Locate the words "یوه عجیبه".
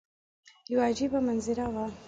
0.71-1.19